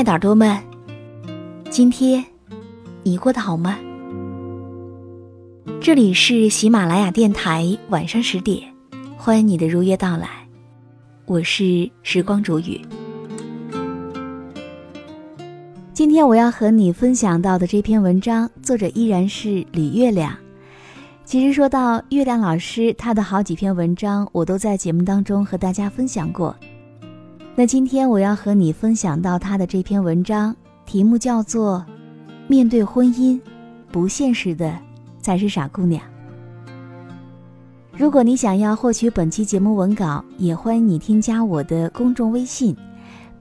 [0.00, 0.58] 爱的耳朵们，
[1.68, 2.24] 今天
[3.02, 3.76] 你过得好吗？
[5.78, 8.62] 这里是喜马拉雅电台，晚上十点，
[9.18, 10.26] 欢迎你的如约到来。
[11.26, 12.80] 我是时光煮雨。
[15.92, 20.34] 今天我要和你分享到的这篇文章，作者依然是李月亮。
[21.26, 26.56] 其实说到月亮老师，他的好几篇文章我都在节目当中和大家分享过。
[27.56, 30.54] 那今天我要和你分享到他的这篇文章，
[30.86, 31.84] 题目叫做
[32.48, 33.38] 《面对婚姻，
[33.92, 34.78] 不现实的
[35.20, 36.02] 才是傻姑娘》。
[37.92, 42.74] 如果你想要获取本期节目文稿，也欢迎你添加我的公众微信，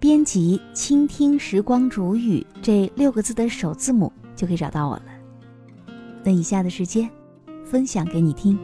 [0.01, 5.03] 编辑“倾听时光煮雨”这六个字的首字母，就可以找到我了。
[6.25, 7.09] 那以下的时间，
[7.63, 8.59] 分享给你听。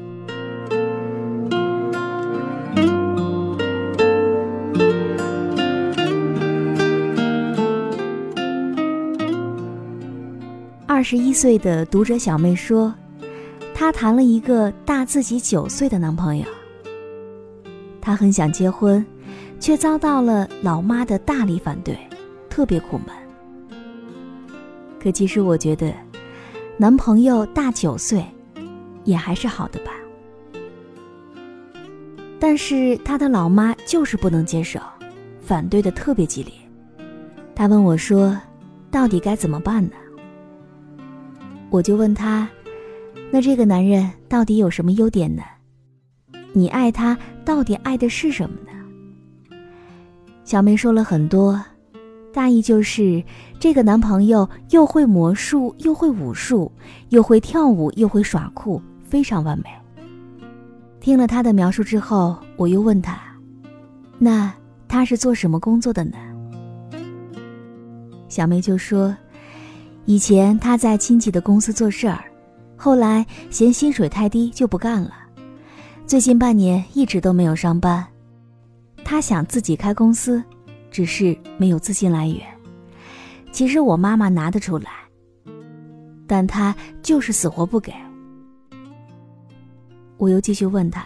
[11.08, 12.92] 十一岁的读者小妹说，
[13.76, 16.46] 她谈了一个大自己九岁的男朋友。
[18.02, 19.06] 她很想结婚，
[19.60, 21.96] 却遭到了老妈的大力反对，
[22.50, 23.16] 特别苦闷。
[25.00, 25.94] 可其实我觉得，
[26.76, 28.26] 男朋友大九岁，
[29.04, 29.92] 也还是好的吧。
[32.40, 34.80] 但是她的老妈就是不能接受，
[35.40, 36.52] 反对的特别激烈。
[37.54, 38.36] 她问我说
[38.90, 39.92] ：“到底该怎么办呢？”
[41.70, 42.48] 我就问他
[43.32, 45.44] ：“那这个男人到底有什么优点呢？
[46.54, 48.72] 你爱他到底爱的是什么呢？”
[50.46, 51.62] 小梅说了很多，
[52.32, 53.22] 大意就是
[53.60, 56.72] 这个男朋友又会魔术，又会武术，
[57.10, 59.66] 又会跳舞，又会耍酷，非常完美。
[61.02, 63.20] 听了他的描述之后，我又问他
[64.18, 64.54] ：“那
[64.88, 66.16] 他是做什么工作的呢？”
[68.30, 69.14] 小梅就说。
[70.06, 72.24] 以前他在亲戚的公司做事儿，
[72.78, 75.12] 后来嫌薪水太低就不干了。
[76.06, 78.06] 最近半年一直都没有上班。
[79.04, 80.44] 他想自己开公司，
[80.92, 82.40] 只是没有资金来源。
[83.52, 84.92] 其实我妈妈拿得出来，
[86.28, 87.92] 但他就是死活不给。
[90.18, 91.04] 我又继续问他：“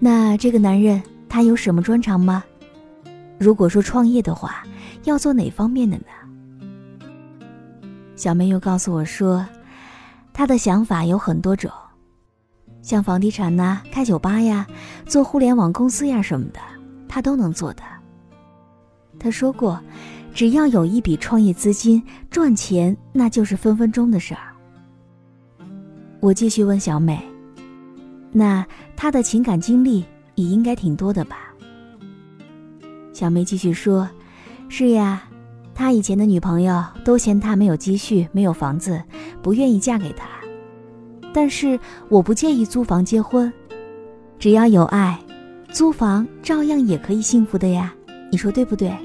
[0.00, 2.42] 那这个男人他有什么专长吗？
[3.38, 4.62] 如果说创业的话，
[5.04, 6.04] 要做哪方面的呢？”
[8.22, 9.44] 小梅又告诉我说，
[10.32, 11.68] 她的想法有很多种，
[12.80, 14.64] 像房地产呐、开酒吧呀、
[15.06, 16.60] 做互联网公司呀什么的，
[17.08, 17.82] 她都能做的。
[19.18, 19.80] 她说过，
[20.32, 22.00] 只要有一笔创业资金，
[22.30, 24.54] 赚钱那就是分分钟的事儿。
[26.20, 27.20] 我继续问小美，
[28.30, 30.04] 那她的情感经历
[30.36, 31.52] 也应该挺多的吧？
[33.12, 34.08] 小妹继续说，
[34.68, 35.24] 是呀。
[35.82, 39.02] 他以前的女朋友都嫌他没有积蓄、没有房子，
[39.42, 40.28] 不愿意嫁给他。
[41.34, 41.76] 但是
[42.08, 43.52] 我不介意租房结婚，
[44.38, 45.18] 只要有爱，
[45.72, 47.92] 租房照样也可以幸福的呀。
[48.30, 48.96] 你说对不对？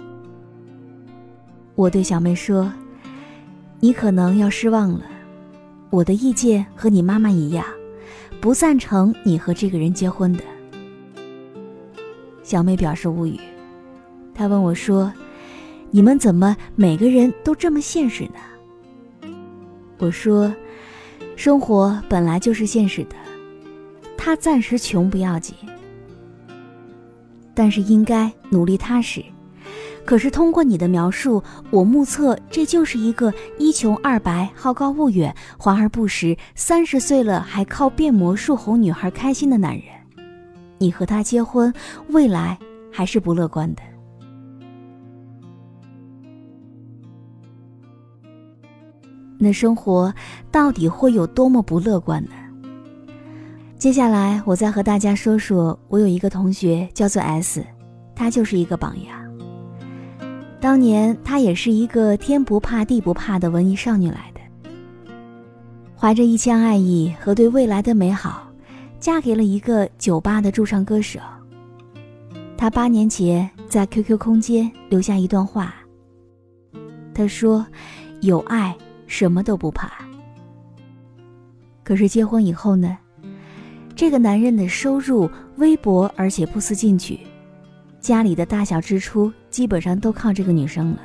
[1.73, 2.71] 我对小妹说
[3.81, 5.01] ：“你可能要失望了，
[5.89, 7.65] 我的意见和你妈妈一样，
[8.39, 10.43] 不赞成你和这个人结婚的。”
[12.43, 13.39] 小妹表示无语，
[14.35, 15.11] 她问我说。
[15.89, 19.29] 你们怎么每个人都这么现实呢？
[19.97, 20.53] 我说，
[21.35, 23.15] 生活本来就是现实的，
[24.17, 25.55] 他暂时穷不要紧，
[27.55, 29.23] 但是应该努力踏实，
[30.05, 31.41] 可是通过你的描述，
[31.71, 39.83] 我目测这就是一个一穷二白、好高骛远、华而不实、三十岁了还靠变魔术哄女孩开心的男人。
[40.77, 41.73] 你和他结婚，
[42.09, 42.59] 未来
[42.91, 43.81] 还是不乐观的。
[49.39, 50.13] 那生活
[50.51, 52.31] 到底会有多么不乐观呢？
[53.77, 57.63] 接下来，我再和大家说说，我有一个同学叫做 S，
[58.15, 59.15] 她就是一个榜样。
[60.59, 64.41] 当年她也是一个天不怕地不怕的文艺少女来的，
[65.95, 68.51] 怀着一腔爱意和对未来的美好，
[68.99, 71.19] 嫁给了一个酒吧的驻唱歌手。
[72.57, 75.75] 她八年前在 QQ 空间留下一段话，
[77.13, 77.63] 她说
[78.21, 78.75] ：“有爱。”
[79.07, 79.91] 什么都不怕。
[81.83, 82.97] 可是结婚以后呢？
[83.95, 87.19] 这个男人的收入微薄，而且不思进取，
[87.99, 90.99] 家里的大小支出基本上都靠这个女生了。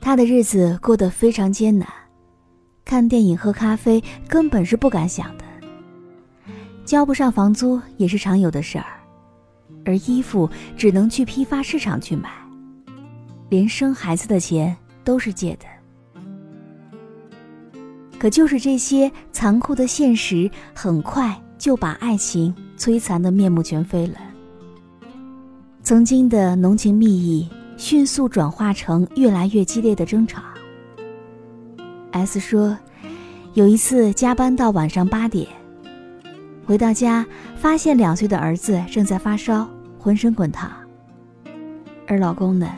[0.00, 1.86] 他的日子过得非常艰难，
[2.82, 5.44] 看电影、喝咖啡根本是不敢想的，
[6.86, 8.86] 交不上房租也是常有的事儿，
[9.84, 10.48] 而衣服
[10.78, 12.30] 只能去批发市场去买，
[13.50, 14.74] 连生孩子的钱
[15.04, 15.66] 都是借的。
[18.22, 24.14] 可就是这些残酷的现实，很快就把爱情摧残的面目全非了。
[25.82, 30.40] 曾经的浓情蜜意，迅速转化成越来越激烈的争吵。
[32.12, 32.78] S 说，
[33.54, 35.48] 有一次加班到晚上八点，
[36.64, 37.26] 回到家
[37.56, 40.70] 发现两岁的儿子正在发烧，浑身滚烫。
[42.06, 42.72] 而老公呢，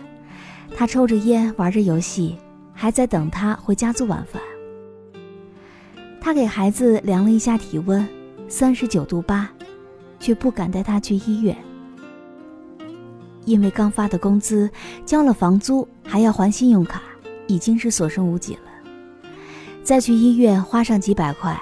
[0.74, 2.38] 他抽着烟，玩着游戏，
[2.72, 4.40] 还在等他回家做晚饭。
[6.24, 8.08] 他给孩子量了一下体温，
[8.48, 9.46] 三十九度八，
[10.18, 11.54] 却不敢带他去医院，
[13.44, 14.70] 因为刚发的工资、
[15.04, 17.02] 交了房租，还要还信用卡，
[17.46, 18.60] 已经是所剩无几了。
[19.82, 21.60] 再去医院花上几百块，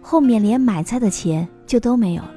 [0.00, 2.36] 后面连买菜的钱就都没有了。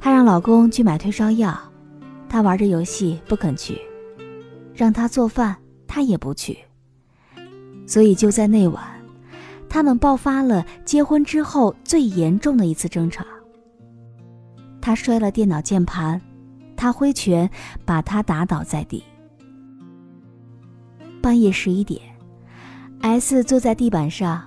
[0.00, 1.56] 她让老公去买退烧药，
[2.28, 3.80] 他玩着游戏不肯去，
[4.74, 5.54] 让他做饭
[5.86, 6.58] 他也不去，
[7.86, 8.97] 所以就在那晚。
[9.68, 13.24] 他们爆发了结婚之后最严重的一次争吵。
[14.80, 16.20] 他摔了电脑键盘，
[16.76, 17.48] 他挥拳
[17.84, 19.02] 把他打倒在地。
[21.20, 22.00] 半夜十一点
[23.00, 24.42] ，S 坐在地板上，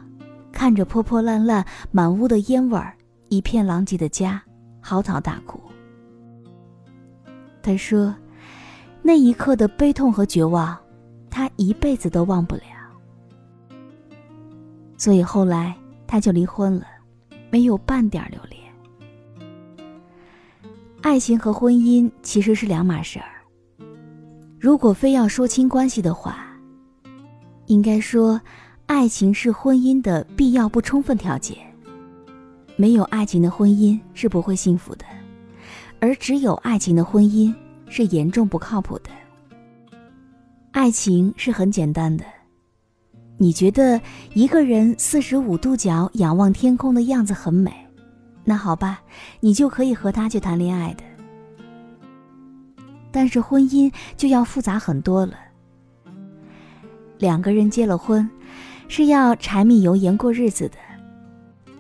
[0.52, 2.96] 看着破破烂烂、满屋的烟味儿、
[3.30, 4.42] 一片狼藉的家，
[4.80, 5.62] 嚎啕大哭。
[7.62, 8.16] 他说
[9.04, 10.76] ：“那一刻的悲痛和绝望，
[11.30, 12.64] 他一辈子都忘不了。”
[15.02, 15.76] 所以后来
[16.06, 16.86] 他就离婚了，
[17.50, 18.62] 没有半点留恋。
[21.02, 23.42] 爱情和婚姻其实是两码事儿。
[24.60, 26.46] 如果非要说清关系的话，
[27.66, 28.40] 应该说，
[28.86, 31.58] 爱情是婚姻的必要不充分条件。
[32.76, 35.06] 没有爱情的婚姻是不会幸福的，
[36.00, 37.52] 而只有爱情的婚姻
[37.88, 39.10] 是严重不靠谱的。
[40.70, 42.24] 爱情是很简单的。
[43.42, 44.00] 你觉得
[44.36, 47.74] 一个人四十五度角仰望天空的样子很美，
[48.44, 49.02] 那好吧，
[49.40, 51.04] 你就可以和他去谈恋爱的。
[53.10, 55.34] 但是婚姻就要复杂很多了。
[57.18, 58.30] 两个人结了婚，
[58.88, 60.76] 是要柴米油盐过日子的，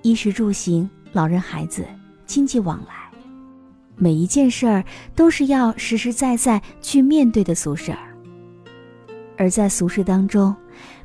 [0.01, 1.85] 衣食住行、老人孩子、
[2.25, 3.11] 经济往来，
[3.95, 4.83] 每一件事儿
[5.15, 7.99] 都是要实实在在去面对的俗事儿。
[9.37, 10.55] 而在俗世当中，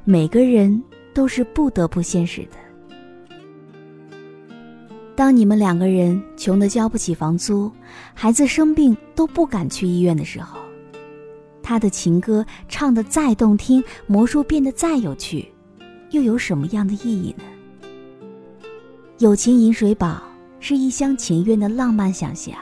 [0.05, 0.83] 每个人
[1.15, 2.57] 都是不得不现实的。
[5.15, 7.73] 当你们两个人穷得交不起房租，
[8.13, 10.59] 孩子生病都不敢去医院的时候，
[11.63, 15.51] 他的情歌唱得再动听，魔术变得再有趣，
[16.11, 17.45] 又有什么样的意义呢？
[19.19, 20.23] 友情饮水饱
[20.61, 22.55] 是一厢情愿的浪漫想象，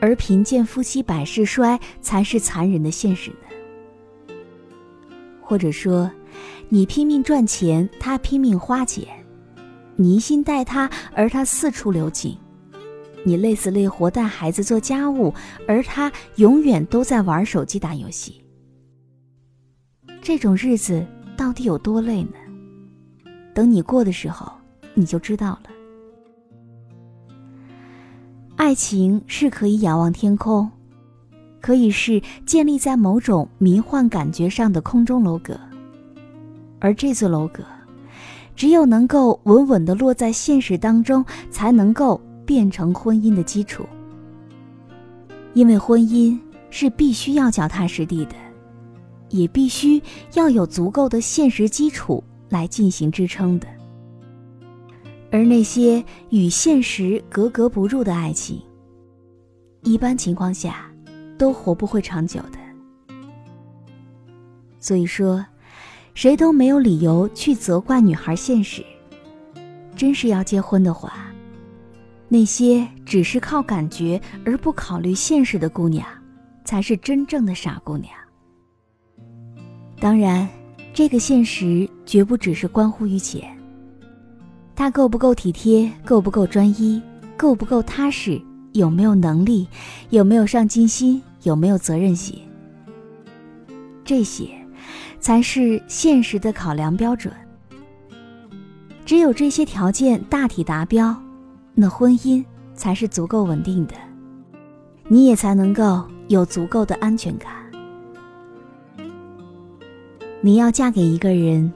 [0.00, 3.47] 而贫贱夫妻百事衰才是残忍的现实呢？
[5.48, 6.10] 或者说？
[6.68, 9.06] 你拼命赚钱，他拼命花钱；
[9.96, 12.36] 你一心待他，而他四处留情；
[13.24, 15.32] 你累死累活带孩子做家务，
[15.66, 18.44] 而他永远都在玩手机打游戏。
[20.20, 22.34] 这种日子到底有多累呢？
[23.54, 24.52] 等你过的时候，
[24.92, 25.70] 你就知道了。
[28.56, 30.70] 爱情是可以仰望天空，
[31.60, 35.58] 可以是建立在某种迷幻感觉上的空中楼阁。
[36.80, 37.64] 而这座楼阁，
[38.54, 43.84] 只有能够稳稳地落在现实当中，才能够变成婚姻的基础。
[45.54, 46.38] 因为婚姻
[46.70, 48.34] 是必须要脚踏实地的，
[49.30, 50.00] 也必须
[50.34, 53.66] 要有足够的现实基础来进行支撑的。
[55.30, 58.62] 而那些与现实格格不入的爱情，
[59.82, 60.87] 一般情况下
[61.38, 62.58] 都活不会长久的。
[64.80, 65.44] 所以说，
[66.14, 68.84] 谁都没有理由去责怪女孩现实。
[69.96, 71.12] 真是要结婚的话，
[72.28, 76.06] 那些只是靠感觉而不考虑现实的姑娘，
[76.64, 78.12] 才是真正的傻姑娘。
[79.98, 80.48] 当然，
[80.94, 83.42] 这个现实绝不只是关乎于钱。
[84.76, 87.02] 他够不够体贴，够不够专一，
[87.36, 88.40] 够不够踏实，
[88.74, 89.66] 有没有能力，
[90.10, 92.40] 有没有上进心，有没有责任心，
[94.04, 94.50] 这些，
[95.20, 97.32] 才是现实的考量标准。
[99.04, 101.14] 只有这些条件大体达标，
[101.74, 103.94] 那婚姻才是足够稳定的，
[105.06, 107.52] 你也才能够有足够的安全感。
[110.40, 111.72] 你要嫁给一个人，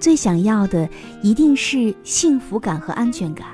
[0.00, 0.88] 最想要的
[1.22, 3.46] 一定是幸福感和安全感。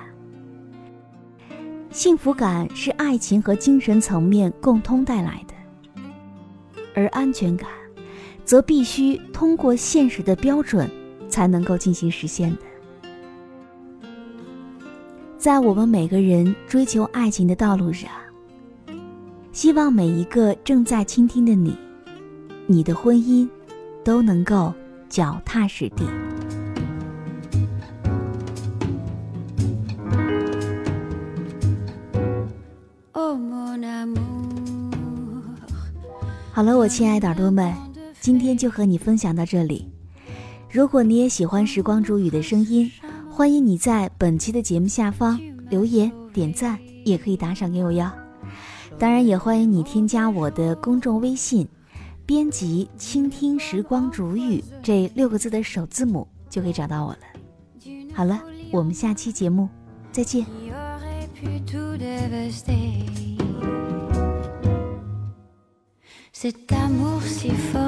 [1.98, 6.02] 幸福感是爱情和精神层面共通带来的，
[6.94, 7.68] 而安全感，
[8.44, 10.88] 则必须通过现实的标准
[11.28, 13.78] 才能够进行实现的。
[15.38, 18.08] 在我们每个人追求爱情的道路上，
[19.50, 21.76] 希望每一个正在倾听的你，
[22.68, 23.48] 你的婚姻
[24.04, 24.72] 都能够
[25.08, 26.04] 脚踏实地。
[36.52, 37.74] 好了，我亲爱的耳朵们，
[38.20, 39.88] 今天就和你分享到这里。
[40.70, 42.90] 如果你也喜欢时光煮雨的声音。
[43.30, 48.10] 欢迎你在本期的节目下方留言点赞，也可以打赏给我哟。
[48.98, 51.68] 当然，也欢迎你添加我的公众微信，
[52.26, 57.18] 编辑“倾听时光煮雨”这六个字的首字母，就可以找到我了。
[58.12, 59.68] 好了，我们下期节目
[60.10, 60.44] 再见。
[66.32, 67.87] Cet amour si fort.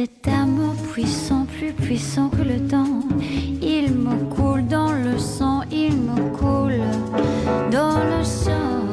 [0.00, 3.00] Cet amour puissant, plus puissant que le temps,
[3.60, 6.80] il me coule dans le sang, il me coule
[7.72, 8.84] dans le sang.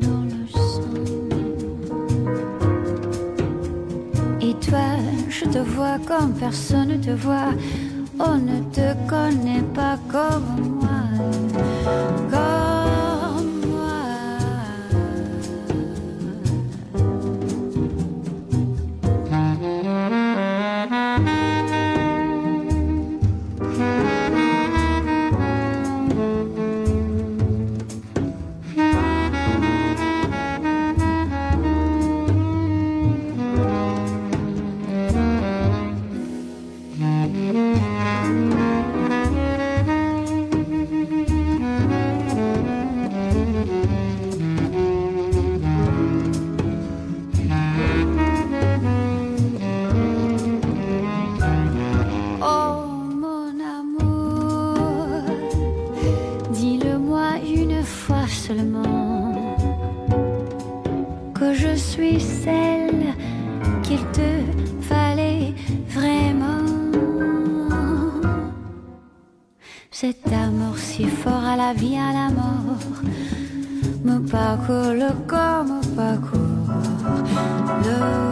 [0.00, 0.94] Dans le sang.
[4.42, 4.90] Et toi,
[5.28, 7.52] je te vois comme personne ne te voit.
[8.20, 12.57] On ne te connaît pas comme moi.
[71.32, 73.02] À la vie, à la mort,
[74.04, 76.38] me parcourt le corps, me parcourt
[77.84, 78.27] le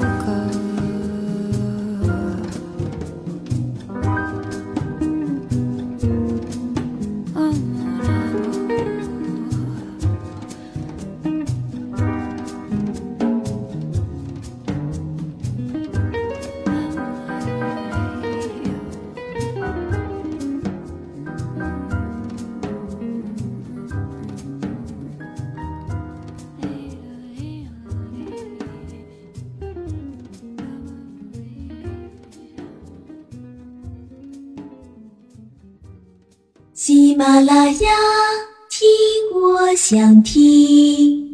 [37.16, 37.90] 马拉雅，
[38.68, 38.86] 听
[39.32, 41.25] 我想听。